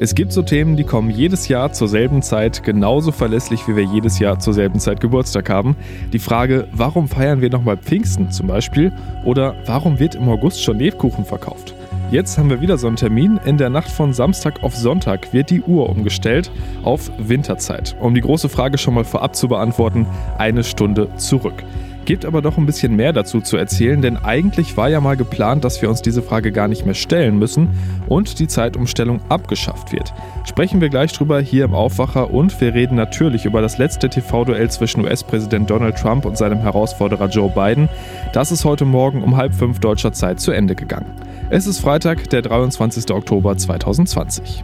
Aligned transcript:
Es 0.00 0.16
gibt 0.16 0.32
so 0.32 0.42
Themen, 0.42 0.76
die 0.76 0.82
kommen 0.82 1.08
jedes 1.08 1.46
Jahr 1.46 1.72
zur 1.72 1.86
selben 1.86 2.20
Zeit 2.20 2.64
genauso 2.64 3.12
verlässlich, 3.12 3.68
wie 3.68 3.76
wir 3.76 3.84
jedes 3.84 4.18
Jahr 4.18 4.40
zur 4.40 4.52
selben 4.52 4.80
Zeit 4.80 5.00
Geburtstag 5.00 5.48
haben. 5.48 5.76
Die 6.12 6.18
Frage, 6.18 6.66
warum 6.72 7.06
feiern 7.06 7.40
wir 7.40 7.48
nochmal 7.48 7.76
Pfingsten 7.76 8.32
zum 8.32 8.48
Beispiel? 8.48 8.92
Oder 9.24 9.54
warum 9.66 10.00
wird 10.00 10.16
im 10.16 10.28
August 10.28 10.64
schon 10.64 10.80
Lebkuchen 10.80 11.24
verkauft? 11.24 11.74
Jetzt 12.10 12.36
haben 12.36 12.50
wir 12.50 12.60
wieder 12.60 12.76
so 12.76 12.88
einen 12.88 12.96
Termin. 12.96 13.38
In 13.44 13.56
der 13.56 13.70
Nacht 13.70 13.88
von 13.88 14.12
Samstag 14.12 14.64
auf 14.64 14.74
Sonntag 14.74 15.32
wird 15.32 15.50
die 15.50 15.62
Uhr 15.62 15.88
umgestellt 15.88 16.50
auf 16.82 17.10
Winterzeit. 17.18 17.96
Um 18.00 18.14
die 18.14 18.20
große 18.20 18.48
Frage 18.48 18.78
schon 18.78 18.94
mal 18.94 19.04
vorab 19.04 19.36
zu 19.36 19.46
beantworten, 19.46 20.06
eine 20.38 20.64
Stunde 20.64 21.08
zurück. 21.16 21.62
Gibt 22.04 22.26
aber 22.26 22.42
doch 22.42 22.58
ein 22.58 22.66
bisschen 22.66 22.96
mehr 22.96 23.14
dazu 23.14 23.40
zu 23.40 23.56
erzählen, 23.56 24.02
denn 24.02 24.18
eigentlich 24.18 24.76
war 24.76 24.90
ja 24.90 25.00
mal 25.00 25.16
geplant, 25.16 25.64
dass 25.64 25.80
wir 25.80 25.88
uns 25.88 26.02
diese 26.02 26.22
Frage 26.22 26.52
gar 26.52 26.68
nicht 26.68 26.84
mehr 26.84 26.94
stellen 26.94 27.38
müssen 27.38 27.70
und 28.08 28.38
die 28.40 28.46
Zeitumstellung 28.46 29.20
abgeschafft 29.30 29.92
wird. 29.92 30.12
Sprechen 30.44 30.82
wir 30.82 30.90
gleich 30.90 31.12
drüber 31.12 31.40
hier 31.40 31.64
im 31.64 31.74
Aufwacher 31.74 32.30
und 32.30 32.60
wir 32.60 32.74
reden 32.74 32.96
natürlich 32.96 33.46
über 33.46 33.62
das 33.62 33.78
letzte 33.78 34.10
TV-Duell 34.10 34.70
zwischen 34.70 35.02
US-Präsident 35.02 35.70
Donald 35.70 35.96
Trump 35.96 36.26
und 36.26 36.36
seinem 36.36 36.58
Herausforderer 36.58 37.28
Joe 37.28 37.50
Biden. 37.50 37.88
Das 38.34 38.52
ist 38.52 38.66
heute 38.66 38.84
Morgen 38.84 39.22
um 39.22 39.36
halb 39.36 39.54
fünf 39.54 39.78
deutscher 39.78 40.12
Zeit 40.12 40.40
zu 40.40 40.52
Ende 40.52 40.74
gegangen. 40.74 41.10
Es 41.48 41.66
ist 41.66 41.80
Freitag, 41.80 42.28
der 42.28 42.42
23. 42.42 43.10
Oktober 43.12 43.56
2020. 43.56 44.62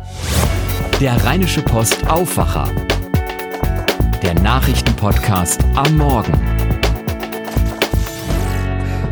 Der 1.01 1.25
Rheinische 1.25 1.63
Post 1.63 2.07
Aufwacher. 2.11 2.69
Der 4.23 4.35
Nachrichtenpodcast 4.35 5.65
am 5.75 5.97
Morgen 5.97 6.60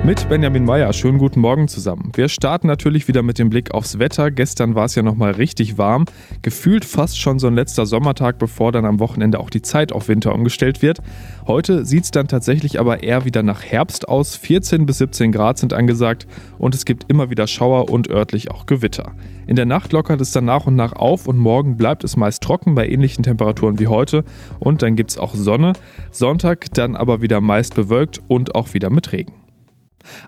mit 0.08 0.26
Benjamin 0.30 0.64
Meyer. 0.64 0.90
Schönen 0.94 1.18
guten 1.18 1.40
Morgen 1.40 1.68
zusammen. 1.68 2.12
Wir 2.14 2.30
starten 2.30 2.66
natürlich 2.66 3.08
wieder 3.08 3.22
mit 3.22 3.38
dem 3.38 3.50
Blick 3.50 3.74
aufs 3.74 3.98
Wetter. 3.98 4.30
Gestern 4.30 4.74
war 4.74 4.86
es 4.86 4.94
ja 4.94 5.02
nochmal 5.02 5.32
richtig 5.32 5.76
warm. 5.76 6.06
Gefühlt 6.40 6.86
fast 6.86 7.20
schon 7.20 7.38
so 7.38 7.46
ein 7.46 7.54
letzter 7.54 7.84
Sommertag, 7.84 8.38
bevor 8.38 8.72
dann 8.72 8.86
am 8.86 9.00
Wochenende 9.00 9.38
auch 9.38 9.50
die 9.50 9.60
Zeit 9.60 9.92
auf 9.92 10.08
Winter 10.08 10.34
umgestellt 10.34 10.80
wird. 10.80 11.00
Heute 11.46 11.84
sieht 11.84 12.04
es 12.04 12.10
dann 12.10 12.26
tatsächlich 12.26 12.80
aber 12.80 13.02
eher 13.02 13.26
wieder 13.26 13.42
nach 13.42 13.62
Herbst 13.62 14.08
aus. 14.08 14.34
14 14.34 14.86
bis 14.86 14.96
17 14.96 15.30
Grad 15.30 15.58
sind 15.58 15.74
angesagt 15.74 16.26
und 16.56 16.74
es 16.74 16.86
gibt 16.86 17.04
immer 17.10 17.28
wieder 17.28 17.46
Schauer 17.46 17.90
und 17.90 18.08
örtlich 18.08 18.50
auch 18.50 18.64
Gewitter. 18.64 19.12
In 19.46 19.56
der 19.56 19.66
Nacht 19.66 19.92
lockert 19.92 20.22
es 20.22 20.32
dann 20.32 20.46
nach 20.46 20.66
und 20.66 20.74
nach 20.74 20.94
auf 20.94 21.28
und 21.28 21.36
morgen 21.36 21.76
bleibt 21.76 22.02
es 22.02 22.16
meist 22.16 22.42
trocken 22.42 22.74
bei 22.74 22.88
ähnlichen 22.88 23.24
Temperaturen 23.24 23.78
wie 23.78 23.88
heute 23.88 24.24
und 24.58 24.80
dann 24.80 24.96
gibt 24.96 25.10
es 25.10 25.18
auch 25.18 25.34
Sonne. 25.34 25.74
Sonntag 26.10 26.72
dann 26.72 26.96
aber 26.96 27.20
wieder 27.20 27.42
meist 27.42 27.74
bewölkt 27.74 28.22
und 28.26 28.54
auch 28.54 28.72
wieder 28.72 28.88
mit 28.88 29.12
Regen. 29.12 29.47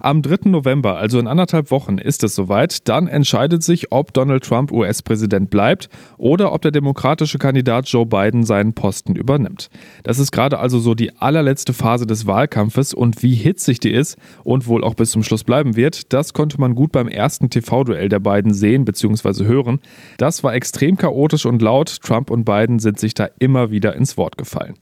Am 0.01 0.23
3. 0.23 0.49
November, 0.51 0.97
also 0.97 1.19
in 1.19 1.27
anderthalb 1.27 1.71
Wochen, 1.71 1.99
ist 1.99 2.25
es 2.25 2.35
soweit. 2.35 2.89
Dann 2.89 3.09
entscheidet 3.09 3.63
sich, 3.63 3.93
ob 3.93 4.13
Donald 4.13 4.45
Trump 4.45 4.73
US-Präsident 4.73 5.51
bleibt 5.51 5.89
oder 6.19 6.53
ob 6.53 6.63
der 6.63 6.71
demokratische 6.71 7.39
Kandidat 7.39 7.89
Joe 7.89 8.07
Biden 8.07 8.45
seinen 8.45 8.73
Posten 8.75 9.17
übernimmt. 9.17 9.71
Das 10.03 10.19
ist 10.19 10.33
gerade 10.33 10.59
also 10.59 10.79
so 10.79 10.95
die 10.95 11.17
allerletzte 11.17 11.73
Phase 11.73 12.07
des 12.07 12.27
Wahlkampfes 12.27 12.95
und 12.95 13.23
wie 13.23 13.35
hitzig 13.35 13.81
die 13.81 13.91
ist 13.91 14.17
und 14.45 14.67
wohl 14.67 14.85
auch 14.85 14.95
bis 14.95 15.11
zum 15.11 15.23
Schluss 15.23 15.45
bleiben 15.45 15.77
wird, 15.77 16.13
das 16.13 16.33
konnte 16.33 16.61
man 16.61 16.75
gut 16.75 16.93
beim 16.93 17.09
ersten 17.09 17.51
TV-Duell 17.51 18.09
der 18.09 18.21
beiden 18.21 18.53
sehen 18.55 18.85
bzw. 18.85 19.45
hören. 19.45 19.81
Das 20.19 20.43
war 20.45 20.55
extrem 20.55 20.97
chaotisch 20.97 21.47
und 21.47 21.63
laut. 21.63 22.01
Trump 22.03 22.31
und 22.31 22.45
Biden 22.45 22.79
sind 22.79 22.99
sich 22.99 23.15
da 23.15 23.29
immer 23.39 23.71
wieder 23.71 23.95
ins 23.95 24.17
Wort 24.17 24.39
gefallen. 24.39 24.75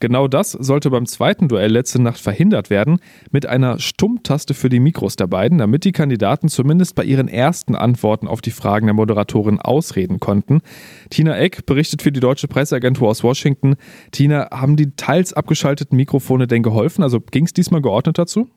Genau 0.00 0.28
das 0.28 0.52
sollte 0.52 0.90
beim 0.90 1.06
zweiten 1.06 1.48
Duell 1.48 1.72
letzte 1.72 2.00
Nacht 2.02 2.20
verhindert 2.20 2.70
werden, 2.70 2.98
mit 3.30 3.46
einer 3.46 3.78
Stummtaste 3.78 4.45
für 4.54 4.68
die 4.68 4.80
Mikros 4.80 5.16
der 5.16 5.26
beiden, 5.26 5.58
damit 5.58 5.84
die 5.84 5.92
Kandidaten 5.92 6.48
zumindest 6.48 6.94
bei 6.94 7.04
ihren 7.04 7.28
ersten 7.28 7.74
Antworten 7.74 8.28
auf 8.28 8.40
die 8.40 8.50
Fragen 8.50 8.86
der 8.86 8.94
Moderatorin 8.94 9.60
ausreden 9.60 10.20
konnten. 10.20 10.60
Tina 11.10 11.36
Eck 11.36 11.66
berichtet 11.66 12.02
für 12.02 12.12
die 12.12 12.20
deutsche 12.20 12.48
Presseagentur 12.48 13.08
aus 13.08 13.22
Washington. 13.22 13.76
Tina, 14.12 14.48
haben 14.50 14.76
die 14.76 14.90
teils 14.96 15.32
abgeschalteten 15.32 15.96
Mikrofone 15.96 16.46
denn 16.46 16.62
geholfen? 16.62 17.02
Also 17.02 17.20
ging 17.20 17.44
es 17.44 17.52
diesmal 17.52 17.82
geordnet 17.82 18.18
dazu? 18.18 18.48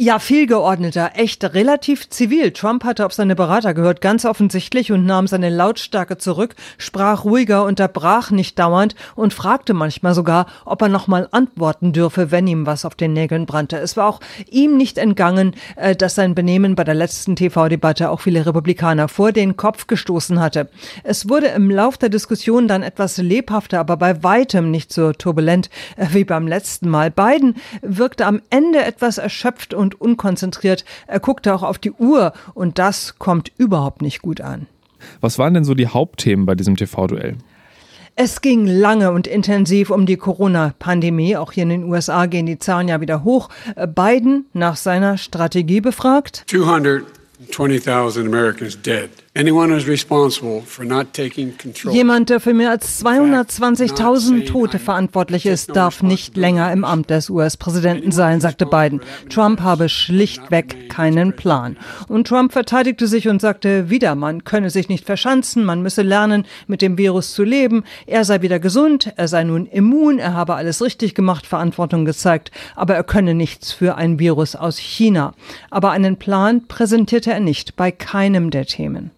Ja, 0.00 0.20
viel 0.20 0.46
geordneter, 0.46 1.10
echt 1.16 1.42
relativ 1.42 2.08
zivil. 2.08 2.52
Trump 2.52 2.84
hatte 2.84 3.04
auf 3.04 3.12
seine 3.12 3.34
Berater 3.34 3.74
gehört, 3.74 4.00
ganz 4.00 4.24
offensichtlich, 4.24 4.92
und 4.92 5.04
nahm 5.04 5.26
seine 5.26 5.50
Lautstärke 5.50 6.18
zurück, 6.18 6.54
sprach 6.78 7.24
ruhiger, 7.24 7.64
unterbrach 7.64 8.30
nicht 8.30 8.60
dauernd 8.60 8.94
und 9.16 9.34
fragte 9.34 9.74
manchmal 9.74 10.14
sogar, 10.14 10.46
ob 10.64 10.82
er 10.82 10.88
nochmal 10.88 11.26
antworten 11.32 11.92
dürfe, 11.92 12.30
wenn 12.30 12.46
ihm 12.46 12.64
was 12.64 12.84
auf 12.84 12.94
den 12.94 13.12
Nägeln 13.12 13.44
brannte. 13.44 13.76
Es 13.78 13.96
war 13.96 14.06
auch 14.06 14.20
ihm 14.48 14.76
nicht 14.76 14.98
entgangen, 14.98 15.56
äh, 15.74 15.96
dass 15.96 16.14
sein 16.14 16.36
Benehmen 16.36 16.76
bei 16.76 16.84
der 16.84 16.94
letzten 16.94 17.34
TV-Debatte 17.34 18.10
auch 18.10 18.20
viele 18.20 18.46
Republikaner 18.46 19.08
vor 19.08 19.32
den 19.32 19.56
Kopf 19.56 19.88
gestoßen 19.88 20.38
hatte. 20.38 20.70
Es 21.02 21.28
wurde 21.28 21.48
im 21.48 21.72
Lauf 21.72 21.98
der 21.98 22.08
Diskussion 22.08 22.68
dann 22.68 22.84
etwas 22.84 23.16
lebhafter, 23.16 23.80
aber 23.80 23.96
bei 23.96 24.22
weitem 24.22 24.70
nicht 24.70 24.92
so 24.92 25.12
turbulent 25.12 25.70
äh, 25.96 26.06
wie 26.12 26.22
beim 26.22 26.46
letzten 26.46 26.88
Mal. 26.88 27.10
Biden 27.10 27.56
wirkte 27.82 28.26
am 28.26 28.42
Ende 28.50 28.84
etwas 28.84 29.18
erschöpft 29.18 29.74
und 29.74 29.87
und 29.88 30.00
unkonzentriert. 30.00 30.84
Er 31.06 31.20
guckte 31.20 31.54
auch 31.54 31.62
auf 31.62 31.78
die 31.78 31.92
Uhr 31.92 32.32
und 32.54 32.78
das 32.78 33.18
kommt 33.18 33.50
überhaupt 33.56 34.02
nicht 34.02 34.20
gut 34.20 34.42
an. 34.42 34.66
Was 35.20 35.38
waren 35.38 35.54
denn 35.54 35.64
so 35.64 35.74
die 35.74 35.86
Hauptthemen 35.86 36.44
bei 36.44 36.54
diesem 36.54 36.76
TV-Duell? 36.76 37.36
Es 38.16 38.40
ging 38.40 38.66
lange 38.66 39.12
und 39.12 39.28
intensiv 39.28 39.90
um 39.90 40.04
die 40.04 40.16
Corona-Pandemie. 40.16 41.36
Auch 41.36 41.52
hier 41.52 41.62
in 41.62 41.68
den 41.68 41.84
USA 41.84 42.26
gehen 42.26 42.46
die 42.46 42.58
Zahlen 42.58 42.88
ja 42.88 43.00
wieder 43.00 43.22
hoch. 43.22 43.48
Biden 43.94 44.46
nach 44.52 44.76
seiner 44.76 45.16
Strategie 45.18 45.80
befragt. 45.80 46.44
220.000 46.48 48.26
Americans 48.26 48.82
dead. 48.82 49.08
Jemand, 51.92 52.28
der 52.28 52.40
für 52.40 52.54
mehr 52.54 52.70
als 52.70 53.04
220.000 53.04 54.46
Tote 54.46 54.80
verantwortlich 54.80 55.46
ist, 55.46 55.76
darf 55.76 56.02
nicht 56.02 56.36
länger 56.36 56.72
im 56.72 56.84
Amt 56.84 57.10
des 57.10 57.30
US-Präsidenten 57.30 58.10
sein, 58.10 58.40
sagte 58.40 58.66
Biden. 58.66 59.00
Trump 59.30 59.60
habe 59.60 59.88
schlichtweg 59.88 60.90
keinen 60.90 61.36
Plan. 61.36 61.76
Und 62.08 62.26
Trump 62.26 62.52
verteidigte 62.52 63.06
sich 63.06 63.28
und 63.28 63.40
sagte 63.40 63.88
wieder, 63.90 64.16
man 64.16 64.42
könne 64.42 64.70
sich 64.70 64.88
nicht 64.88 65.06
verschanzen, 65.06 65.64
man 65.64 65.82
müsse 65.82 66.02
lernen, 66.02 66.44
mit 66.66 66.82
dem 66.82 66.98
Virus 66.98 67.32
zu 67.32 67.44
leben. 67.44 67.84
Er 68.06 68.24
sei 68.24 68.42
wieder 68.42 68.58
gesund, 68.58 69.12
er 69.14 69.28
sei 69.28 69.44
nun 69.44 69.66
immun, 69.66 70.18
er 70.18 70.34
habe 70.34 70.56
alles 70.56 70.82
richtig 70.82 71.14
gemacht, 71.14 71.46
Verantwortung 71.46 72.04
gezeigt, 72.04 72.50
aber 72.74 72.96
er 72.96 73.04
könne 73.04 73.34
nichts 73.34 73.70
für 73.70 73.94
ein 73.94 74.18
Virus 74.18 74.56
aus 74.56 74.78
China. 74.78 75.32
Aber 75.70 75.92
einen 75.92 76.16
Plan 76.16 76.66
präsentierte 76.66 77.30
er 77.30 77.38
nicht 77.38 77.76
bei 77.76 77.92
keinem 77.92 78.50
der 78.50 78.66
Themen. 78.66 79.12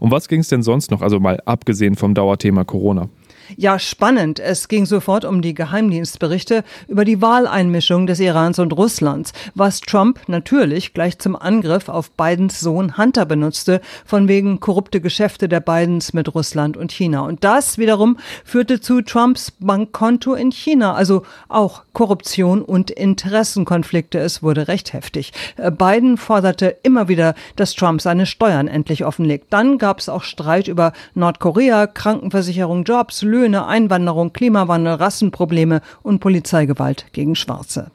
Um 0.00 0.10
was 0.10 0.28
ging 0.28 0.40
es 0.40 0.48
denn 0.48 0.62
sonst 0.62 0.90
noch, 0.90 1.02
also 1.02 1.20
mal 1.20 1.40
abgesehen 1.44 1.96
vom 1.96 2.14
Dauerthema 2.14 2.64
Corona? 2.64 3.08
Ja, 3.56 3.78
spannend. 3.78 4.40
Es 4.40 4.68
ging 4.68 4.84
sofort 4.84 5.24
um 5.24 5.40
die 5.40 5.54
Geheimdienstberichte 5.54 6.64
über 6.86 7.04
die 7.04 7.22
Wahleinmischung 7.22 8.06
des 8.06 8.20
Irans 8.20 8.58
und 8.58 8.72
Russlands, 8.74 9.32
was 9.54 9.80
Trump 9.80 10.20
natürlich 10.26 10.92
gleich 10.92 11.18
zum 11.18 11.34
Angriff 11.34 11.88
auf 11.88 12.10
Bidens 12.10 12.60
Sohn 12.60 12.98
Hunter 12.98 13.24
benutzte, 13.24 13.80
von 14.04 14.28
wegen 14.28 14.60
korrupte 14.60 15.00
Geschäfte 15.00 15.48
der 15.48 15.60
Bidens 15.60 16.12
mit 16.12 16.34
Russland 16.34 16.76
und 16.76 16.92
China. 16.92 17.20
Und 17.20 17.42
das 17.42 17.78
wiederum 17.78 18.18
führte 18.44 18.80
zu 18.80 19.00
Trumps 19.00 19.50
Bankkonto 19.52 20.34
in 20.34 20.52
China, 20.52 20.94
also 20.94 21.22
auch 21.48 21.84
Korruption 21.98 22.62
und 22.62 22.92
Interessenkonflikte. 22.92 24.20
Es 24.20 24.40
wurde 24.40 24.68
recht 24.68 24.92
heftig. 24.92 25.32
Äh, 25.56 25.72
Biden 25.72 26.16
forderte 26.16 26.76
immer 26.84 27.08
wieder, 27.08 27.34
dass 27.56 27.74
Trump 27.74 28.00
seine 28.00 28.24
Steuern 28.24 28.68
endlich 28.68 29.04
offenlegt. 29.04 29.46
Dann 29.50 29.78
gab 29.78 29.98
es 29.98 30.08
auch 30.08 30.22
Streit 30.22 30.68
über 30.68 30.92
Nordkorea, 31.16 31.88
Krankenversicherung, 31.88 32.84
Jobs, 32.84 33.22
Löhne, 33.22 33.66
Einwanderung, 33.66 34.32
Klimawandel, 34.32 34.94
Rassenprobleme 34.94 35.80
und 36.04 36.20
Polizeigewalt 36.20 37.06
gegen 37.10 37.34
Schwarze. 37.34 37.90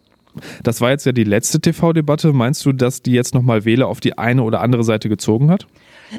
Das 0.63 0.81
war 0.81 0.89
jetzt 0.89 1.05
ja 1.05 1.13
die 1.13 1.23
letzte 1.23 1.61
TV-Debatte. 1.61 2.33
Meinst 2.33 2.65
du, 2.65 2.73
dass 2.73 3.03
die 3.03 3.13
jetzt 3.13 3.33
nochmal 3.33 3.63
Wähler 3.63 3.87
auf 3.87 4.01
die 4.01 4.17
eine 4.17 4.43
oder 4.43 4.59
andere 4.59 4.83
Seite 4.83 5.07
gezogen 5.07 5.49
hat? 5.49 5.65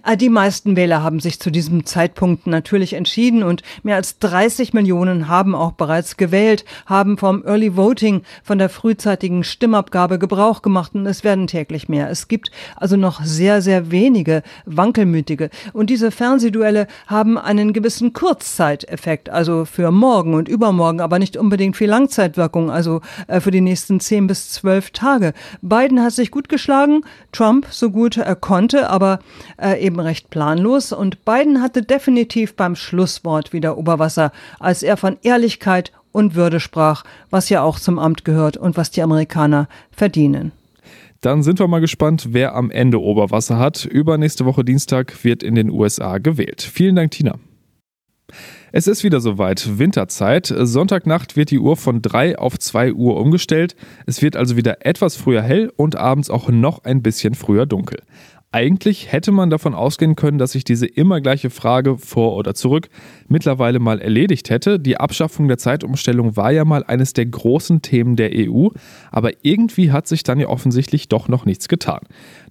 Äh, 0.03 0.17
die 0.17 0.29
meisten 0.29 0.77
Wähler 0.77 1.03
haben 1.03 1.21
sich 1.21 1.41
zu 1.41 1.51
diesem 1.51 1.87
Zeitpunkt 1.87 2.47
natürlich 2.47 2.95
entschieden 2.95 3.43
und 3.43 3.63
mehr 3.83 3.97
als 3.97 4.19
30 4.19 4.73
Millionen 4.73 5.29
haben 5.29 5.55
auch 5.55 5.73
bereits 5.73 6.17
gewählt, 6.17 6.65
haben 6.87 7.19
vom 7.19 7.45
Early 7.45 7.77
Voting, 7.77 8.23
von 8.43 8.59
der 8.59 8.69
frühzeitigen 8.69 9.45
Stimmabgabe 9.45 10.19
Gebrauch 10.19 10.63
gemacht 10.63 10.95
und 10.95 11.07
es 11.07 11.25
werden 11.25 11.47
täglich 11.47 11.89
mehr. 11.89 12.11
Es 12.11 12.29
gibt 12.29 12.51
also 12.77 12.97
noch 12.97 13.23
sehr, 13.25 13.63
sehr 13.63 13.91
wenige 13.91 14.43
Wankelmütige. 14.67 15.51
Und 15.73 15.91
diese 15.91 16.11
Fernsehduelle 16.11 16.87
haben 17.07 17.39
einen 17.39 17.73
gewissen 17.73 18.13
Kurzzeiteffekt, 18.13 19.31
also 19.31 19.65
für 19.65 19.91
morgen 19.91 20.35
und 20.35 20.49
übermorgen, 20.49 21.01
aber 21.01 21.19
nicht 21.19 21.37
unbedingt 21.37 21.77
viel 21.77 21.89
Langzeitwirkung, 21.89 22.71
also 22.71 23.01
äh, 23.27 23.41
für 23.41 23.51
die 23.51 23.61
nächsten 23.61 24.01
10 24.01 24.27
bis 24.27 24.51
12 24.53 24.91
Tage. 24.91 25.33
Biden 25.63 26.03
hat 26.03 26.13
sich 26.13 26.31
gut 26.31 26.49
geschlagen, 26.49 27.03
Trump 27.33 27.67
so 27.71 27.91
gut 27.91 28.17
er 28.17 28.37
konnte, 28.37 28.91
aber 28.91 29.19
äh, 29.61 29.84
eben 29.85 30.01
recht 30.01 30.31
planlos 30.31 30.93
und 30.93 31.25
Biden 31.25 31.61
hatte 31.63 31.83
definitiv 31.83 32.57
beim 32.57 32.75
Schlusswort 32.75 33.53
wieder 33.53 33.77
Oberwasser, 33.79 34.33
als 34.59 34.83
er 34.83 34.97
von 34.97 35.19
Ehrlichkeit 35.23 35.93
und 36.11 36.35
Würde 36.35 36.59
sprach, 36.59 37.05
was 37.31 37.51
ja 37.51 37.63
auch 37.63 37.79
zum 37.79 37.99
Amt 37.99 38.25
gehört 38.25 38.57
und 38.57 38.77
was 38.77 38.91
die 38.91 39.03
Amerikaner 39.03 39.69
verdienen. 39.91 40.53
Dann 41.21 41.43
sind 41.43 41.59
wir 41.59 41.69
mal 41.69 41.81
gespannt, 41.81 42.29
wer 42.33 42.55
am 42.55 42.71
Ende 42.71 43.01
Oberwasser 43.01 43.59
hat. 43.59 43.85
Übernächste 43.85 44.45
Woche 44.45 44.65
Dienstag 44.65 45.25
wird 45.25 45.43
in 45.43 45.55
den 45.55 45.71
USA 45.71 46.19
gewählt. 46.19 46.63
Vielen 46.63 46.97
Dank, 46.97 47.13
Tina. 47.13 47.39
Es 48.73 48.89
ist 48.89 49.05
wieder 49.05 49.21
soweit, 49.21 49.79
Winterzeit. 49.79 50.53
Sonntagnacht 50.55 51.37
wird 51.37 51.53
die 51.53 51.61
Uhr 51.61 51.77
von 51.77 52.03
3 52.03 52.39
auf 52.39 52.59
2 52.59 52.93
Uhr 52.93 53.17
umgestellt. 53.21 53.77
Es 54.05 54.21
wird 54.21 54.35
also 54.35 54.57
wieder 54.57 54.85
etwas 54.85 55.15
früher 55.15 55.43
hell 55.43 55.73
und 55.77 55.95
abends 55.95 56.29
auch 56.29 56.49
noch 56.49 56.83
ein 56.83 57.01
bisschen 57.01 57.35
früher 57.35 57.67
dunkel. 57.67 58.03
Eigentlich 58.55 59.11
hätte 59.11 59.33
man 59.33 59.51
davon 59.51 59.75
ausgehen 59.75 60.15
können, 60.15 60.39
dass 60.39 60.53
sich 60.53 60.63
diese 60.63 60.87
immer 60.87 61.21
gleiche 61.21 61.51
Frage 61.51 61.99
vor 61.99 62.37
oder 62.37 62.55
zurück 62.55 62.89
mittlerweile 63.27 63.81
mal 63.81 64.01
erledigt 64.01 64.49
hätte. 64.49 64.79
Die 64.79 64.97
Abschaffung 64.97 65.49
der 65.49 65.59
Zeitumstellung 65.59 66.37
war 66.37 66.53
ja 66.53 66.65
mal 66.65 66.85
eines 66.85 67.15
der 67.15 67.27
großen 67.27 67.83
Themen 67.83 68.15
der 68.15 68.31
EU, 68.33 68.69
aber 69.11 69.33
irgendwie 69.43 69.91
hat 69.91 70.07
sich 70.07 70.23
dann 70.23 70.39
ja 70.39 70.47
offensichtlich 70.47 71.09
doch 71.09 71.27
noch 71.27 71.47
nichts 71.47 71.67
getan. 71.67 72.03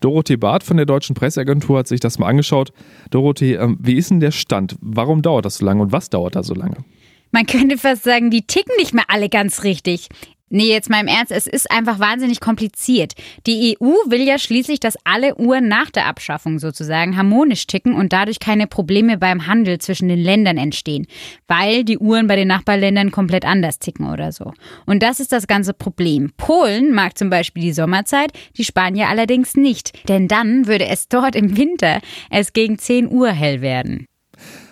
Dorothee 0.02 0.36
Barth 0.36 0.64
von 0.64 0.76
der 0.76 0.86
Deutschen 0.86 1.16
Presseagentur 1.16 1.80
hat 1.80 1.88
sich 1.88 2.02
das 2.02 2.20
mal 2.20 2.28
angeschaut. 2.28 2.74
Dorothee, 3.10 3.54
ähm, 3.54 3.78
wie 3.80 3.94
ist 3.94 4.10
denn 4.10 4.20
der 4.20 4.32
Stand? 4.32 4.76
Warum 4.82 5.22
dauert 5.22 5.46
das 5.46 5.56
so 5.56 5.66
lange 5.66 5.84
und 5.84 5.94
was 5.94 6.10
dauert 6.10 6.36
da 6.36 6.44
so 6.44 6.54
lange? 6.54 6.84
Man 7.32 7.46
könnte 7.46 7.78
fast 7.78 8.04
sagen, 8.04 8.30
die 8.30 8.42
ticken 8.42 8.76
nicht 8.78 8.94
mehr 8.94 9.06
alle 9.08 9.30
ganz 9.30 9.64
richtig. 9.64 10.10
Nee, 10.56 10.70
jetzt 10.70 10.88
mal 10.88 11.02
im 11.02 11.08
Ernst, 11.08 11.32
es 11.32 11.48
ist 11.48 11.72
einfach 11.72 11.98
wahnsinnig 11.98 12.40
kompliziert. 12.40 13.14
Die 13.48 13.76
EU 13.76 13.88
will 14.06 14.22
ja 14.22 14.38
schließlich, 14.38 14.80
dass 14.80 15.00
alle 15.04 15.36
Uhren 15.38 15.68
nach 15.68 15.90
der 15.90 16.06
Abschaffung 16.06 16.60
sozusagen 16.60 17.18
harmonisch 17.18 17.66
ticken 17.66 17.96
und 17.96 18.14
dadurch 18.14 18.40
keine 18.40 18.68
Probleme 18.68 19.18
beim 19.18 19.48
Handel 19.48 19.80
zwischen 19.80 20.10
den 20.10 20.20
Ländern 20.20 20.58
entstehen, 20.58 21.08
weil 21.48 21.84
die 21.84 21.98
Uhren 21.98 22.28
bei 22.28 22.36
den 22.36 22.50
Nachbarländern 22.50 23.10
komplett 23.10 23.46
anders 23.46 23.80
ticken 23.80 24.12
oder 24.12 24.32
so. 24.32 24.54
Und 24.86 25.02
das 25.02 25.20
ist 25.20 25.32
das 25.32 25.48
ganze 25.48 25.74
Problem. 25.74 26.32
Polen 26.38 26.94
mag 26.94 27.18
zum 27.18 27.32
Beispiel 27.32 27.64
die 27.64 27.74
Sommerzeit, 27.74 28.32
die 28.56 28.64
Spanier 28.64 29.08
allerdings 29.10 29.56
nicht, 29.56 30.08
denn 30.08 30.28
dann 30.28 30.68
würde 30.68 30.86
es 30.86 31.08
dort 31.08 31.36
im 31.36 31.58
Winter 31.58 32.00
erst 32.30 32.54
gegen 32.54 32.78
10 32.78 33.12
Uhr 33.12 33.32
hell 33.32 33.62
werden. 33.62 34.06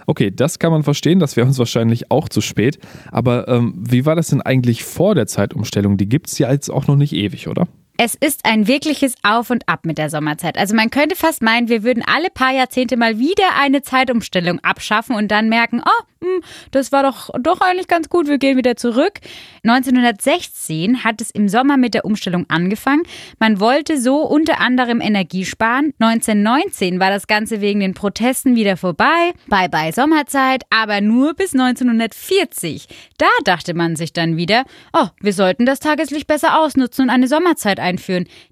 Okay, 0.07 0.31
das 0.31 0.59
kann 0.59 0.71
man 0.71 0.83
verstehen, 0.83 1.19
das 1.19 1.35
wäre 1.35 1.47
uns 1.47 1.59
wahrscheinlich 1.59 2.11
auch 2.11 2.29
zu 2.29 2.41
spät. 2.41 2.79
Aber 3.11 3.47
ähm, 3.47 3.73
wie 3.77 4.05
war 4.05 4.15
das 4.15 4.27
denn 4.27 4.41
eigentlich 4.41 4.83
vor 4.83 5.15
der 5.15 5.27
Zeitumstellung? 5.27 5.97
Die 5.97 6.09
gibt 6.09 6.27
es 6.27 6.37
ja 6.37 6.51
jetzt 6.51 6.69
auch 6.69 6.87
noch 6.87 6.95
nicht 6.95 7.13
ewig, 7.13 7.47
oder? 7.47 7.67
Es 8.03 8.15
ist 8.15 8.45
ein 8.45 8.65
wirkliches 8.65 9.13
Auf 9.21 9.51
und 9.51 9.69
Ab 9.69 9.85
mit 9.85 9.99
der 9.99 10.09
Sommerzeit. 10.09 10.57
Also 10.57 10.75
man 10.75 10.89
könnte 10.89 11.15
fast 11.15 11.43
meinen, 11.43 11.67
wir 11.67 11.83
würden 11.83 12.03
alle 12.03 12.31
paar 12.31 12.51
Jahrzehnte 12.51 12.97
mal 12.97 13.19
wieder 13.19 13.43
eine 13.59 13.83
Zeitumstellung 13.83 14.59
abschaffen 14.61 15.15
und 15.15 15.27
dann 15.27 15.49
merken, 15.49 15.83
oh, 15.85 16.25
hm, 16.25 16.41
das 16.71 16.91
war 16.91 17.03
doch, 17.03 17.29
doch 17.39 17.61
eigentlich 17.61 17.87
ganz 17.87 18.09
gut, 18.09 18.27
wir 18.27 18.39
gehen 18.39 18.57
wieder 18.57 18.75
zurück. 18.75 19.19
1916 19.63 21.03
hat 21.03 21.21
es 21.21 21.29
im 21.29 21.47
Sommer 21.47 21.77
mit 21.77 21.93
der 21.93 22.05
Umstellung 22.05 22.47
angefangen. 22.49 23.03
Man 23.37 23.59
wollte 23.59 24.01
so 24.01 24.21
unter 24.23 24.59
anderem 24.59 24.99
Energie 24.99 25.45
sparen. 25.45 25.93
1919 25.99 26.99
war 26.99 27.11
das 27.11 27.27
Ganze 27.27 27.61
wegen 27.61 27.81
den 27.81 27.93
Protesten 27.93 28.55
wieder 28.55 28.77
vorbei. 28.77 29.33
Bye 29.47 29.69
bye 29.69 29.93
Sommerzeit, 29.93 30.63
aber 30.71 31.01
nur 31.01 31.35
bis 31.35 31.53
1940. 31.53 32.87
Da 33.19 33.27
dachte 33.43 33.75
man 33.75 33.95
sich 33.95 34.11
dann 34.11 34.37
wieder, 34.37 34.63
oh, 34.93 35.07
wir 35.19 35.33
sollten 35.33 35.67
das 35.67 35.79
Tageslicht 35.79 36.25
besser 36.25 36.59
ausnutzen 36.59 37.03
und 37.03 37.09
eine 37.11 37.27
Sommerzeit 37.27 37.79
einführen. 37.79 37.90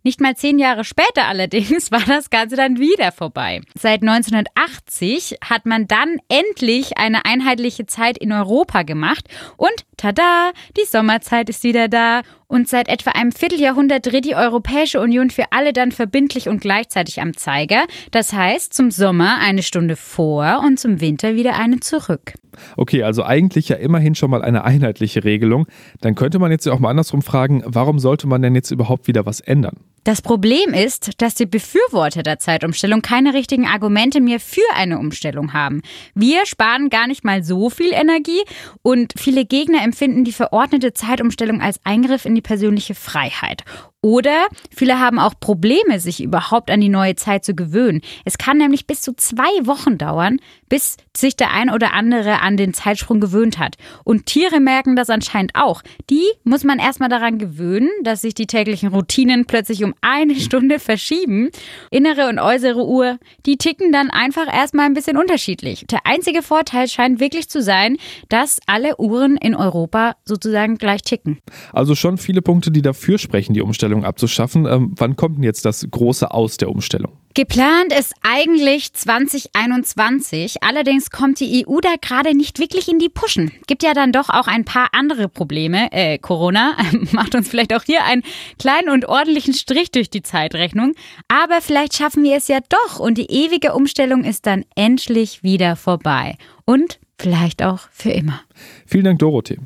Nicht 0.03 0.21
mal 0.21 0.35
zehn 0.35 0.59
Jahre 0.59 0.83
später 0.83 1.27
allerdings 1.27 1.91
war 1.91 2.03
das 2.05 2.29
Ganze 2.29 2.55
dann 2.55 2.79
wieder 2.79 3.11
vorbei. 3.11 3.61
Seit 3.77 4.01
1980 4.01 5.37
hat 5.43 5.65
man 5.65 5.87
dann 5.87 6.17
endlich 6.29 6.97
eine 6.97 7.25
Einheit 7.25 7.49
einheitliche 7.49 7.85
Zeit 7.85 8.17
in 8.17 8.31
Europa 8.31 8.83
gemacht 8.83 9.27
und 9.57 9.73
tada, 9.97 10.51
die 10.77 10.85
Sommerzeit 10.85 11.49
ist 11.49 11.63
wieder 11.63 11.87
da 11.87 12.21
und 12.47 12.67
seit 12.67 12.87
etwa 12.87 13.11
einem 13.11 13.31
Vierteljahrhundert 13.31 14.05
dreht 14.05 14.25
die 14.25 14.35
Europäische 14.35 14.99
Union 14.99 15.29
für 15.29 15.51
alle 15.51 15.73
dann 15.73 15.91
verbindlich 15.91 16.47
und 16.47 16.61
gleichzeitig 16.61 17.21
am 17.21 17.35
Zeiger. 17.35 17.85
Das 18.11 18.33
heißt, 18.33 18.73
zum 18.73 18.91
Sommer 18.91 19.37
eine 19.39 19.63
Stunde 19.63 19.95
vor 19.95 20.61
und 20.65 20.79
zum 20.79 21.01
Winter 21.01 21.35
wieder 21.35 21.57
eine 21.57 21.79
zurück. 21.79 22.33
Okay, 22.77 23.03
also 23.03 23.23
eigentlich 23.23 23.69
ja 23.69 23.75
immerhin 23.75 24.15
schon 24.15 24.31
mal 24.31 24.41
eine 24.41 24.63
einheitliche 24.63 25.23
Regelung. 25.23 25.67
Dann 26.01 26.15
könnte 26.15 26.39
man 26.39 26.51
jetzt 26.51 26.65
ja 26.65 26.73
auch 26.73 26.79
mal 26.79 26.89
andersrum 26.89 27.21
fragen, 27.21 27.63
warum 27.65 27.99
sollte 27.99 28.27
man 28.27 28.41
denn 28.41 28.55
jetzt 28.55 28.71
überhaupt 28.71 29.07
wieder 29.07 29.25
was 29.25 29.39
ändern? 29.39 29.77
Das 30.03 30.21
Problem 30.21 30.73
ist, 30.73 31.21
dass 31.21 31.35
die 31.35 31.45
Befürworter 31.45 32.23
der 32.23 32.39
Zeitumstellung 32.39 33.01
keine 33.01 33.33
richtigen 33.33 33.67
Argumente 33.67 34.21
mehr 34.21 34.39
für 34.39 34.61
eine 34.75 34.97
Umstellung 34.97 35.53
haben. 35.53 35.81
Wir 36.15 36.45
sparen 36.45 36.89
gar 36.89 37.07
nicht 37.07 37.23
mal 37.23 37.43
so 37.43 37.69
viel 37.69 37.91
Energie 37.91 38.41
und 38.81 39.13
viele 39.17 39.45
Gegner 39.45 39.83
empfinden 39.83 40.23
die 40.23 40.31
verordnete 40.31 40.93
Zeitumstellung 40.93 41.61
als 41.61 41.79
Eingriff 41.83 42.25
in 42.25 42.33
die 42.33 42.41
persönliche 42.41 42.95
Freiheit. 42.95 43.63
Oder 44.01 44.47
viele 44.73 44.97
haben 44.99 45.19
auch 45.19 45.33
Probleme, 45.41 45.99
sich 45.99 46.23
überhaupt 46.23 46.71
an 46.71 46.79
die 46.79 46.87
neue 46.87 47.15
Zeit 47.15 47.43
zu 47.43 47.53
gewöhnen. 47.53 47.99
Es 48.23 48.37
kann 48.37 48.57
nämlich 48.57 48.87
bis 48.87 49.01
zu 49.01 49.13
zwei 49.13 49.49
Wochen 49.63 49.97
dauern, 49.97 50.39
bis 50.69 50.95
sich 51.17 51.35
der 51.35 51.51
ein 51.51 51.69
oder 51.69 51.93
andere 51.93 52.41
an 52.41 52.55
den 52.55 52.73
Zeitsprung 52.73 53.19
gewöhnt 53.19 53.59
hat. 53.59 53.75
Und 54.05 54.25
Tiere 54.25 54.61
merken 54.61 54.95
das 54.95 55.09
anscheinend 55.09 55.51
auch. 55.55 55.81
Die 56.09 56.23
muss 56.45 56.63
man 56.63 56.79
erstmal 56.79 57.09
daran 57.09 57.39
gewöhnen, 57.39 57.89
dass 58.03 58.21
sich 58.21 58.33
die 58.33 58.47
täglichen 58.47 58.87
Routinen 58.87 59.43
plötzlich 59.43 59.83
um 59.83 59.93
eine 59.99 60.35
Stunde 60.35 60.79
verschieben. 60.79 61.49
Innere 61.91 62.29
und 62.29 62.39
äußere 62.39 62.85
Uhr, 62.85 63.17
die 63.45 63.57
ticken 63.57 63.91
dann 63.91 64.09
einfach 64.11 64.47
erstmal 64.47 64.85
ein 64.85 64.93
bisschen 64.93 65.17
unterschiedlich. 65.17 65.85
Der 65.91 66.05
einzige 66.05 66.41
Vorteil 66.41 66.87
scheint 66.87 67.19
wirklich 67.19 67.49
zu 67.49 67.61
sein, 67.61 67.97
dass 68.29 68.61
alle 68.65 68.97
Uhren 68.97 69.35
in 69.35 69.55
Europa 69.55 70.15
sozusagen 70.23 70.77
gleich 70.77 71.01
ticken. 71.01 71.39
Also 71.73 71.95
schon 71.95 72.17
viele 72.17 72.41
Punkte, 72.41 72.71
die 72.71 72.81
dafür 72.81 73.17
sprechen, 73.17 73.53
die 73.53 73.61
Umstellung 73.61 73.88
Umstellung 73.89 74.05
abzuschaffen. 74.05 74.65
Ähm, 74.65 74.93
wann 74.95 75.15
kommt 75.15 75.37
denn 75.37 75.43
jetzt 75.43 75.65
das 75.65 75.85
große 75.89 76.31
Aus 76.31 76.57
der 76.57 76.69
Umstellung? 76.69 77.13
Geplant 77.33 77.93
ist 77.97 78.13
eigentlich 78.21 78.93
2021. 78.93 80.63
Allerdings 80.63 81.09
kommt 81.09 81.39
die 81.39 81.65
EU 81.65 81.79
da 81.79 81.95
gerade 82.01 82.35
nicht 82.35 82.59
wirklich 82.59 82.87
in 82.89 82.99
die 82.99 83.09
Puschen. 83.09 83.51
Gibt 83.67 83.83
ja 83.83 83.93
dann 83.93 84.11
doch 84.11 84.29
auch 84.29 84.47
ein 84.47 84.65
paar 84.65 84.89
andere 84.93 85.29
Probleme. 85.29 85.91
Äh, 85.91 86.17
Corona 86.17 86.75
macht 87.11 87.35
uns 87.35 87.49
vielleicht 87.49 87.73
auch 87.73 87.83
hier 87.83 88.03
einen 88.03 88.23
kleinen 88.57 88.89
und 88.89 89.05
ordentlichen 89.05 89.53
Strich 89.53 89.91
durch 89.91 90.09
die 90.09 90.21
Zeitrechnung. 90.21 90.93
Aber 91.27 91.61
vielleicht 91.61 91.95
schaffen 91.95 92.23
wir 92.23 92.35
es 92.35 92.47
ja 92.47 92.59
doch 92.69 92.99
und 92.99 93.17
die 93.17 93.31
ewige 93.31 93.73
Umstellung 93.73 94.23
ist 94.23 94.45
dann 94.45 94.65
endlich 94.75 95.43
wieder 95.43 95.75
vorbei. 95.75 96.35
Und 96.65 96.99
vielleicht 97.17 97.63
auch 97.63 97.79
für 97.91 98.11
immer. 98.11 98.41
Vielen 98.85 99.05
Dank, 99.05 99.19
Dorothee. 99.19 99.59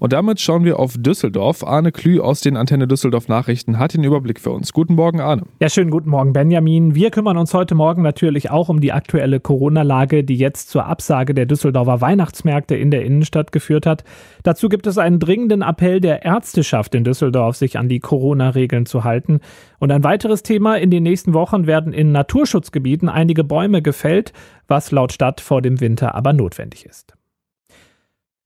Und 0.00 0.12
damit 0.12 0.40
schauen 0.40 0.64
wir 0.64 0.78
auf 0.78 0.94
Düsseldorf. 0.98 1.64
Arne 1.64 1.92
Klü 1.92 2.20
aus 2.20 2.40
den 2.40 2.56
Antenne 2.56 2.86
Düsseldorf 2.86 3.28
Nachrichten 3.28 3.78
hat 3.78 3.94
den 3.94 4.04
Überblick 4.04 4.40
für 4.40 4.50
uns. 4.50 4.72
Guten 4.72 4.94
Morgen, 4.94 5.20
Arne. 5.20 5.42
Ja, 5.60 5.68
schönen 5.68 5.90
guten 5.90 6.10
Morgen, 6.10 6.32
Benjamin. 6.32 6.94
Wir 6.94 7.10
kümmern 7.10 7.36
uns 7.36 7.54
heute 7.54 7.74
Morgen 7.74 8.02
natürlich 8.02 8.50
auch 8.50 8.68
um 8.68 8.80
die 8.80 8.92
aktuelle 8.92 9.40
Corona-Lage, 9.40 10.24
die 10.24 10.36
jetzt 10.36 10.70
zur 10.70 10.86
Absage 10.86 11.34
der 11.34 11.46
Düsseldorfer 11.46 12.00
Weihnachtsmärkte 12.00 12.74
in 12.74 12.90
der 12.90 13.04
Innenstadt 13.04 13.52
geführt 13.52 13.86
hat. 13.86 14.04
Dazu 14.42 14.68
gibt 14.68 14.86
es 14.86 14.98
einen 14.98 15.18
dringenden 15.18 15.62
Appell 15.62 16.00
der 16.00 16.24
Ärzteschaft 16.24 16.94
in 16.94 17.04
Düsseldorf, 17.04 17.56
sich 17.56 17.78
an 17.78 17.88
die 17.88 18.00
Corona-Regeln 18.00 18.86
zu 18.86 19.04
halten. 19.04 19.40
Und 19.78 19.90
ein 19.90 20.04
weiteres 20.04 20.42
Thema, 20.42 20.76
in 20.76 20.90
den 20.90 21.02
nächsten 21.02 21.34
Wochen 21.34 21.66
werden 21.66 21.92
in 21.92 22.12
Naturschutzgebieten 22.12 23.08
einige 23.08 23.44
Bäume 23.44 23.82
gefällt, 23.82 24.32
was 24.66 24.90
laut 24.90 25.12
Stadt 25.12 25.40
vor 25.40 25.62
dem 25.62 25.80
Winter 25.80 26.14
aber 26.14 26.32
notwendig 26.32 26.86
ist. 26.86 27.13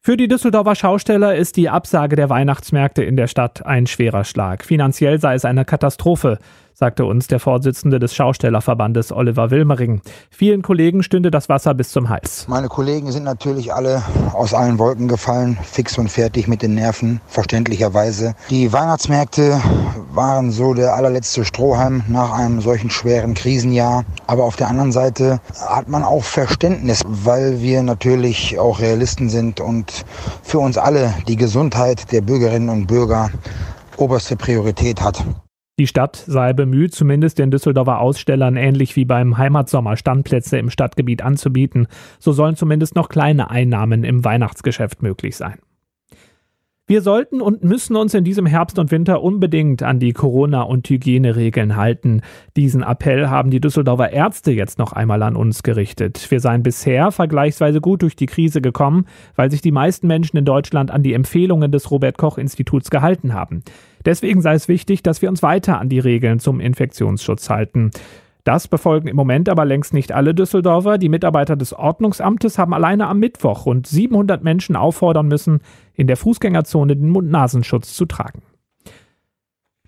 Für 0.08 0.16
die 0.16 0.26
Düsseldorfer 0.26 0.74
Schausteller 0.74 1.36
ist 1.36 1.58
die 1.58 1.68
Absage 1.68 2.16
der 2.16 2.30
Weihnachtsmärkte 2.30 3.04
in 3.04 3.18
der 3.18 3.26
Stadt 3.26 3.66
ein 3.66 3.86
schwerer 3.86 4.24
Schlag. 4.24 4.64
Finanziell 4.64 5.20
sei 5.20 5.34
es 5.34 5.44
eine 5.44 5.66
Katastrophe 5.66 6.38
sagte 6.78 7.06
uns 7.06 7.26
der 7.26 7.40
Vorsitzende 7.40 7.98
des 7.98 8.14
Schaustellerverbandes 8.14 9.10
Oliver 9.10 9.50
Wilmering. 9.50 10.00
Vielen 10.30 10.62
Kollegen 10.62 11.02
stünde 11.02 11.32
das 11.32 11.48
Wasser 11.48 11.74
bis 11.74 11.90
zum 11.90 12.08
Hals. 12.08 12.46
Meine 12.46 12.68
Kollegen 12.68 13.10
sind 13.10 13.24
natürlich 13.24 13.74
alle 13.74 14.00
aus 14.32 14.54
allen 14.54 14.78
Wolken 14.78 15.08
gefallen, 15.08 15.58
fix 15.60 15.98
und 15.98 16.08
fertig 16.08 16.46
mit 16.46 16.62
den 16.62 16.76
Nerven, 16.76 17.20
verständlicherweise. 17.26 18.36
Die 18.48 18.72
Weihnachtsmärkte 18.72 19.60
waren 20.12 20.52
so 20.52 20.72
der 20.72 20.94
allerletzte 20.94 21.44
Strohhalm 21.44 22.04
nach 22.06 22.30
einem 22.30 22.60
solchen 22.60 22.90
schweren 22.90 23.34
Krisenjahr. 23.34 24.04
Aber 24.28 24.44
auf 24.44 24.54
der 24.54 24.68
anderen 24.68 24.92
Seite 24.92 25.40
hat 25.60 25.88
man 25.88 26.04
auch 26.04 26.22
Verständnis, 26.22 27.02
weil 27.08 27.60
wir 27.60 27.82
natürlich 27.82 28.56
auch 28.56 28.78
Realisten 28.78 29.30
sind 29.30 29.60
und 29.60 30.04
für 30.44 30.60
uns 30.60 30.78
alle 30.78 31.12
die 31.26 31.36
Gesundheit 31.36 32.12
der 32.12 32.20
Bürgerinnen 32.20 32.68
und 32.68 32.86
Bürger 32.86 33.30
oberste 33.96 34.36
Priorität 34.36 35.02
hat. 35.02 35.24
Die 35.78 35.86
Stadt 35.86 36.16
sei 36.16 36.52
bemüht, 36.52 36.92
zumindest 36.92 37.38
den 37.38 37.52
Düsseldorfer 37.52 38.00
Ausstellern 38.00 38.56
ähnlich 38.56 38.96
wie 38.96 39.04
beim 39.04 39.38
Heimatsommer 39.38 39.96
Standplätze 39.96 40.58
im 40.58 40.70
Stadtgebiet 40.70 41.22
anzubieten. 41.22 41.86
So 42.18 42.32
sollen 42.32 42.56
zumindest 42.56 42.96
noch 42.96 43.08
kleine 43.08 43.50
Einnahmen 43.50 44.02
im 44.02 44.24
Weihnachtsgeschäft 44.24 45.02
möglich 45.02 45.36
sein. 45.36 45.58
Wir 46.88 47.02
sollten 47.02 47.42
und 47.42 47.62
müssen 47.62 47.96
uns 47.96 48.14
in 48.14 48.24
diesem 48.24 48.46
Herbst 48.46 48.78
und 48.78 48.90
Winter 48.90 49.22
unbedingt 49.22 49.82
an 49.82 49.98
die 49.98 50.14
Corona- 50.14 50.62
und 50.62 50.88
Hygieneregeln 50.88 51.76
halten. 51.76 52.22
Diesen 52.56 52.82
Appell 52.82 53.28
haben 53.28 53.50
die 53.50 53.60
Düsseldorfer 53.60 54.10
Ärzte 54.10 54.52
jetzt 54.52 54.78
noch 54.78 54.94
einmal 54.94 55.22
an 55.22 55.36
uns 55.36 55.62
gerichtet. 55.62 56.30
Wir 56.30 56.40
seien 56.40 56.62
bisher 56.62 57.12
vergleichsweise 57.12 57.82
gut 57.82 58.00
durch 58.00 58.16
die 58.16 58.24
Krise 58.24 58.62
gekommen, 58.62 59.04
weil 59.36 59.50
sich 59.50 59.60
die 59.60 59.70
meisten 59.70 60.06
Menschen 60.06 60.38
in 60.38 60.46
Deutschland 60.46 60.90
an 60.90 61.02
die 61.02 61.12
Empfehlungen 61.12 61.70
des 61.70 61.90
Robert 61.90 62.16
Koch 62.16 62.38
Instituts 62.38 62.88
gehalten 62.88 63.34
haben. 63.34 63.62
Deswegen 64.04 64.40
sei 64.40 64.54
es 64.54 64.68
wichtig, 64.68 65.02
dass 65.02 65.22
wir 65.22 65.28
uns 65.28 65.42
weiter 65.42 65.78
an 65.80 65.88
die 65.88 65.98
Regeln 65.98 66.38
zum 66.38 66.60
Infektionsschutz 66.60 67.50
halten. 67.50 67.90
Das 68.44 68.66
befolgen 68.66 69.08
im 69.08 69.16
Moment 69.16 69.50
aber 69.50 69.66
längst 69.66 69.92
nicht 69.92 70.12
alle 70.12 70.34
Düsseldorfer. 70.34 70.96
Die 70.96 71.10
Mitarbeiter 71.10 71.54
des 71.54 71.74
Ordnungsamtes 71.74 72.56
haben 72.56 72.72
alleine 72.72 73.06
am 73.06 73.18
Mittwoch 73.18 73.66
rund 73.66 73.86
700 73.86 74.42
Menschen 74.42 74.74
auffordern 74.74 75.28
müssen, 75.28 75.60
in 75.92 76.06
der 76.06 76.16
Fußgängerzone 76.16 76.96
den 76.96 77.10
Mund-Nasenschutz 77.10 77.92
zu 77.94 78.06
tragen. 78.06 78.40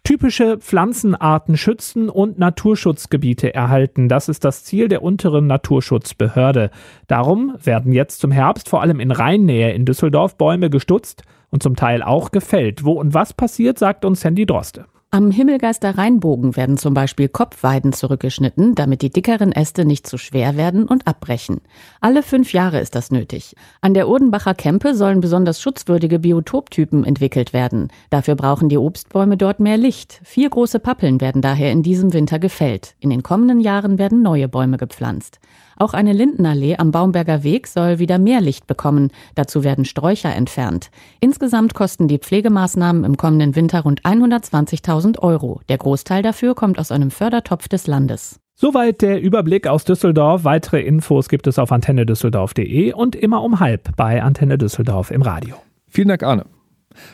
Typische 0.03 0.59
Pflanzenarten 0.59 1.57
schützen 1.57 2.09
und 2.09 2.39
Naturschutzgebiete 2.39 3.55
erhalten. 3.55 4.09
Das 4.09 4.29
ist 4.29 4.45
das 4.45 4.65
Ziel 4.65 4.89
der 4.89 5.03
unteren 5.03 5.47
Naturschutzbehörde. 5.47 6.71
Darum 7.07 7.55
werden 7.63 7.93
jetzt 7.93 8.21
zum 8.21 8.31
Herbst 8.31 8.69
vor 8.69 8.83
allem 8.83 8.99
in 8.99 9.11
Rheinnähe 9.11 9.73
in 9.73 9.87
Düsseldorf 9.87 10.37
Bäume 10.37 10.69
gestutzt 10.69 11.23
und 11.51 11.63
zum 11.63 11.77
Teil 11.77 12.03
auch 12.03 12.31
gefällt. 12.31 12.85
Wo 12.85 12.93
und 12.93 13.15
was 13.15 13.33
passiert, 13.33 13.79
sagt 13.79 14.05
uns 14.05 14.21
Sandy 14.21 14.47
Droste. 14.47 14.87
Am 15.13 15.33
Himmelgeister 15.33 15.99
Rheinbogen 15.99 16.55
werden 16.55 16.79
zum 16.79 16.95
Beispiel 16.95 17.29
Kopfweiden 17.29 17.93
zurückgeschnitten, 17.93 18.77
damit 18.77 19.03
die 19.03 19.11
dickeren 19.11 19.51
Äste 19.51 19.85
nicht 19.85 20.07
zu 20.07 20.19
schwer 20.19 20.57
werden 20.57 20.85
und 20.85 21.09
abbrechen. 21.09 21.63
Alle 22.01 22.23
fünf 22.23 22.53
Jahre 22.53 22.79
ist 22.79 22.95
das 22.95 23.11
nötig. 23.11 23.57
An 23.81 23.93
der 23.93 24.09
Odenbacher 24.09 24.55
Kempe 24.55 24.95
sollen 24.95 25.21
besonders 25.21 25.61
schutzwürdige 25.61 26.21
Biotoptypen 26.21 27.05
entwickelt 27.05 27.53
werden. 27.53 27.89
Dafür 28.11 28.37
brauchen 28.37 28.69
die 28.69 28.79
Obstbäume 28.79 29.37
dort 29.37 29.59
mehr 29.59 29.79
Licht. 29.79 30.21
Vier 30.23 30.49
große 30.49 30.79
Pappeln 30.79 31.21
werden 31.21 31.43
daher 31.43 31.73
in 31.73 31.83
diesem 31.83 32.13
Winter 32.13 32.39
gefällt. 32.39 32.95
In 33.01 33.11
den 33.11 33.25
kommenden 33.25 33.59
Jahren 33.59 33.99
werden 33.99 34.23
neue 34.23 34.47
Bäume 34.47 34.77
gepflanzt. 34.77 35.41
Auch 35.81 35.95
eine 35.95 36.13
Lindenallee 36.13 36.77
am 36.77 36.91
Baumberger 36.91 37.43
Weg 37.43 37.67
soll 37.67 37.99
wieder 37.99 38.19
mehr 38.19 38.43
Licht 38.43 38.67
bekommen. 38.67 39.09
Dazu 39.35 39.65
werden 39.65 39.87
Sträucher 39.87 40.35
entfernt. 40.35 40.91
Insgesamt 41.21 41.73
kosten 41.73 42.07
die 42.07 42.19
Pflegemaßnahmen 42.19 43.03
im 43.03 43.17
kommenden 43.17 43.57
Winter 43.57 43.81
rund 43.81 44.03
120.000 44.03 45.21
Euro. 45.21 45.63
Der 45.71 45.79
Großteil 45.79 46.23
dafür 46.23 46.55
kommt 46.55 46.79
aus 46.79 46.93
einem 46.93 47.11
Fördertopf 47.11 47.67
des 47.67 47.87
Landes. 47.87 48.41
Soweit 48.57 49.01
der 49.01 49.23
Überblick 49.23 49.67
aus 49.67 49.85
Düsseldorf. 49.85 50.45
Weitere 50.45 50.83
Infos 50.83 51.31
gibt 51.31 51.47
es 51.47 51.59
auf 51.59 51.73
antennedüsseldorf.de 51.73 52.93
und 52.93 53.17
immer 53.17 53.43
um 53.43 53.59
halb 53.59 53.97
bei 53.97 54.23
Antenne 54.23 54.59
Düsseldorf 54.59 55.11
im 55.11 55.23
Radio. 55.23 55.57
Vielen 55.89 56.09
Dank, 56.09 56.23
Arne. 56.23 56.45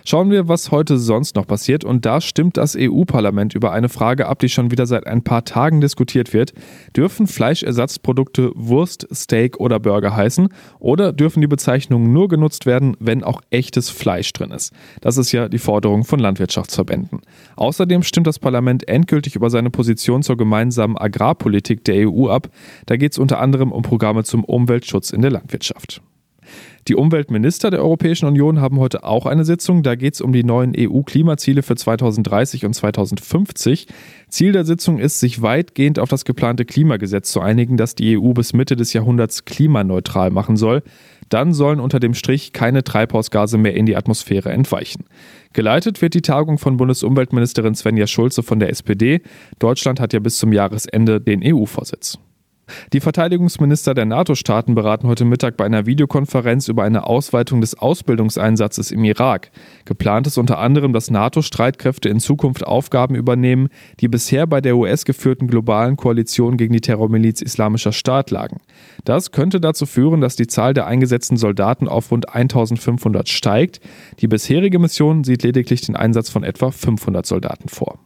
Schauen 0.05 0.31
wir, 0.31 0.49
was 0.49 0.71
heute 0.71 0.99
sonst 0.99 1.37
noch 1.37 1.47
passiert. 1.47 1.85
Und 1.85 2.07
da 2.07 2.21
stimmt 2.21 2.57
das 2.57 2.77
EU-Parlament 2.79 3.55
über 3.55 3.73
eine 3.73 3.89
Frage 3.89 4.27
ab, 4.27 4.39
die 4.39 4.49
schon 4.49 4.71
wieder 4.71 4.87
seit 4.87 5.07
ein 5.07 5.23
paar 5.23 5.45
Tagen 5.45 5.81
diskutiert 5.81 6.33
wird. 6.33 6.53
Dürfen 6.97 7.27
Fleischersatzprodukte 7.27 8.53
Wurst, 8.55 9.07
Steak 9.13 9.59
oder 9.59 9.81
Burger 9.81 10.15
heißen? 10.15 10.49
Oder 10.79 11.13
dürfen 11.13 11.41
die 11.41 11.47
Bezeichnungen 11.47 12.13
nur 12.13 12.29
genutzt 12.29 12.67
werden, 12.67 12.97
wenn 13.01 13.25
auch 13.25 13.41
echtes 13.51 13.91
Fleisch 13.91 14.33
drin 14.33 14.51
ist? 14.51 14.73
Das 15.01 15.17
ist 15.17 15.33
ja 15.33 15.49
die 15.49 15.59
Forderung 15.59 16.05
von 16.05 16.19
Landwirtschaftsverbänden. 16.19 17.21
Außerdem 17.57 18.03
stimmt 18.03 18.27
das 18.27 18.39
Parlament 18.39 18.89
endgültig 18.89 19.37
über 19.37 19.51
seine 19.51 19.71
Position 19.71 20.23
zur 20.23 20.37
gemeinsamen 20.37 20.97
Agrarpolitik 20.97 21.85
der 21.85 22.09
EU 22.09 22.29
ab. 22.29 22.49
Da 22.87 22.97
geht 22.97 23.13
es 23.13 23.19
unter 23.19 23.41
anderem 23.41 23.73
um 23.73 23.83
Programme 23.83 24.25
zum 24.25 24.45
Umweltschutz 24.45 25.11
in 25.11 25.23
der 25.23 25.31
Landwirtschaft. 25.31 26.03
Die 26.89 26.95
Umweltminister 26.95 27.71
der 27.71 27.81
Europäischen 27.81 28.27
Union 28.27 28.61
haben 28.61 28.79
heute 28.79 29.03
auch 29.03 29.27
eine 29.27 29.45
Sitzung. 29.45 29.83
Da 29.83 29.97
geht 29.97 30.15
es 30.15 30.21
um 30.21 30.33
die 30.33 30.45
neuen 30.45 30.73
EU-Klimaziele 30.77 31.65
für 31.65 31.75
2030 31.75 32.65
und 32.65 32.75
2050. 32.75 33.89
Ziel 34.29 34.53
der 34.53 34.65
Sitzung 34.65 35.01
ist, 35.01 35.19
sich 35.19 35.43
weitgehend 35.43 35.99
auf 35.99 36.09
das 36.09 36.25
geplante 36.25 36.65
Klimagesetz 36.65 37.33
zu 37.33 37.41
einigen, 37.41 37.77
das 37.77 37.97
die 37.97 38.17
EU 38.17 38.33
bis 38.35 38.53
Mitte 38.53 38.77
des 38.77 38.93
Jahrhunderts 38.93 39.45
klimaneutral 39.45 40.31
machen 40.31 40.57
soll. 40.57 40.85
Dann 41.29 41.53
sollen 41.53 41.81
unter 41.81 41.99
dem 41.99 42.15
Strich 42.15 42.53
keine 42.53 42.85
Treibhausgase 42.85 43.59
mehr 43.59 43.75
in 43.75 43.87
die 43.87 43.97
Atmosphäre 43.97 44.51
entweichen. 44.51 45.07
Geleitet 45.55 46.03
wird 46.03 46.15
die 46.15 46.23
Tagung 46.23 46.59
von 46.59 46.77
Bundesumweltministerin 46.77 47.75
Svenja 47.75 48.07
Schulze 48.07 48.45
von 48.45 48.61
der 48.61 48.71
SPD. 48.71 49.23
Deutschland 49.59 49.99
hat 49.99 50.13
ja 50.13 50.21
bis 50.21 50.39
zum 50.39 50.53
Jahresende 50.53 51.21
den 51.21 51.43
EU-Vorsitz. 51.45 52.21
Die 52.93 53.01
Verteidigungsminister 53.01 53.95
der 53.95 54.05
NATO-Staaten 54.05 54.75
beraten 54.75 55.09
heute 55.09 55.25
Mittag 55.25 55.57
bei 55.57 55.67
einer 55.67 55.87
Videokonferenz 55.87 56.69
über 56.69 56.85
eine 56.85 57.07
Ausweitung 57.07 57.61
des 57.61 57.77
Ausbildungseinsatzes 57.77 58.91
im 58.91 59.05
Irak. 59.05 59.51
Geplant 59.85 60.27
ist 60.27 60.39
unter 60.39 60.59
anderem, 60.59 60.93
dass 60.93 61.11
NATO-Streitkräfte 61.11 62.09
in 62.09 62.21
Zukunft 62.21 62.67
Aufgaben 62.67 63.15
übernehmen, 63.15 63.69
die 64.01 64.09
bisher 64.09 64.47
bei 64.47 64.61
der 64.61 64.77
US-geführten 64.77 65.49
globalen 65.49 65.97
Koalition 65.97 66.57
gegen 66.57 66.73
die 66.73 66.81
Terrormiliz 66.81 67.43
Islamischer 67.43 67.93
Staat 67.93 68.31
lagen. 68.31 68.61
Das 69.05 69.33
könnte 69.33 69.61
dazu 69.61 69.85
führen, 69.85 70.21
dass 70.21 70.37
die 70.37 70.47
Zahl 70.47 70.73
der 70.73 70.87
eingesetzten 70.87 71.37
Soldaten 71.37 71.89
auf 71.89 72.11
rund 72.11 72.35
1500 72.35 73.29
steigt. 73.29 73.81
Die 74.21 74.29
bisherige 74.29 74.79
Mission 74.79 75.25
sieht 75.25 75.43
lediglich 75.43 75.81
den 75.83 75.97
Einsatz 75.97 76.31
von 76.31 76.45
etwa 76.45 76.71
500 76.71 77.27
Soldaten 77.27 77.69
vor. 77.69 77.99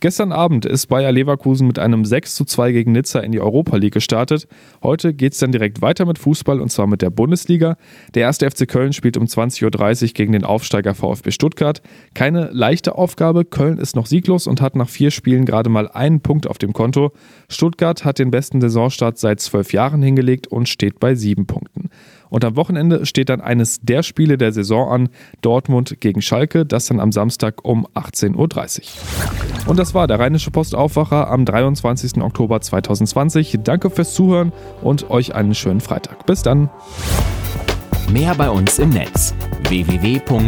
Gestern 0.00 0.30
Abend 0.30 0.66
ist 0.66 0.88
Bayer 0.88 1.10
Leverkusen 1.10 1.66
mit 1.66 1.78
einem 1.78 2.04
6 2.04 2.34
zu 2.34 2.44
2 2.44 2.72
gegen 2.72 2.92
Nizza 2.92 3.20
in 3.20 3.32
die 3.32 3.40
Europa 3.40 3.78
League 3.78 3.94
gestartet. 3.94 4.46
Heute 4.82 5.14
geht 5.14 5.32
es 5.32 5.38
dann 5.38 5.52
direkt 5.52 5.80
weiter 5.80 6.04
mit 6.04 6.18
Fußball 6.18 6.60
und 6.60 6.70
zwar 6.70 6.86
mit 6.86 7.00
der 7.00 7.08
Bundesliga. 7.08 7.78
Der 8.14 8.24
erste 8.24 8.50
FC 8.50 8.68
Köln 8.68 8.92
spielt 8.92 9.16
um 9.16 9.24
20.30 9.24 10.04
Uhr 10.04 10.08
gegen 10.12 10.32
den 10.32 10.44
Aufsteiger 10.44 10.94
VfB 10.94 11.30
Stuttgart. 11.30 11.80
Keine 12.12 12.50
leichte 12.52 12.96
Aufgabe. 12.96 13.46
Köln 13.46 13.78
ist 13.78 13.96
noch 13.96 14.04
sieglos 14.04 14.46
und 14.46 14.60
hat 14.60 14.76
nach 14.76 14.90
vier 14.90 15.10
Spielen 15.10 15.46
gerade 15.46 15.70
mal 15.70 15.88
einen 15.88 16.20
Punkt 16.20 16.46
auf 16.46 16.58
dem 16.58 16.74
Konto. 16.74 17.12
Stuttgart 17.48 18.04
hat 18.04 18.18
den 18.18 18.30
besten 18.30 18.60
Saisonstart 18.60 19.16
seit 19.16 19.40
zwölf 19.40 19.72
Jahren 19.72 20.02
hingelegt 20.02 20.46
und 20.46 20.68
steht 20.68 21.00
bei 21.00 21.14
sieben 21.14 21.46
Punkten. 21.46 21.88
Und 22.28 22.44
am 22.44 22.56
Wochenende 22.56 23.06
steht 23.06 23.28
dann 23.28 23.40
eines 23.40 23.80
der 23.80 24.02
Spiele 24.02 24.38
der 24.38 24.52
Saison 24.52 24.90
an, 24.90 25.08
Dortmund 25.40 26.00
gegen 26.00 26.22
Schalke, 26.22 26.66
das 26.66 26.86
dann 26.86 27.00
am 27.00 27.12
Samstag 27.12 27.64
um 27.64 27.86
18.30 27.94 28.34
Uhr. 28.36 28.48
Und 29.66 29.78
das 29.78 29.94
war 29.94 30.06
der 30.06 30.18
Rheinische 30.18 30.50
Postaufwacher 30.50 31.30
am 31.30 31.44
23. 31.44 32.22
Oktober 32.22 32.60
2020. 32.60 33.58
Danke 33.64 33.90
fürs 33.90 34.14
Zuhören 34.14 34.52
und 34.82 35.10
euch 35.10 35.34
einen 35.34 35.54
schönen 35.54 35.80
Freitag. 35.80 36.26
Bis 36.26 36.42
dann. 36.42 36.70
Mehr 38.10 38.34
bei 38.36 38.48
uns 38.48 38.78
im 38.78 38.90
Netz 38.90 39.34
www.rp-online.de 39.68 40.46